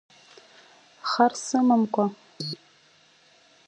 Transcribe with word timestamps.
Хар 1.09 1.33
сымамкәа… 1.43 2.05